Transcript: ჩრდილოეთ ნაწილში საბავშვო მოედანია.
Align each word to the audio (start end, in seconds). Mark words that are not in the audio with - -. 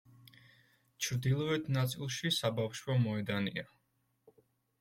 ჩრდილოეთ 1.07 1.69
ნაწილში 1.77 2.31
საბავშვო 2.39 2.97
მოედანია. 3.05 3.67